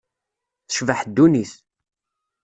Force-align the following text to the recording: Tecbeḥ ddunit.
Tecbeḥ 0.67 0.99
ddunit. 1.07 1.53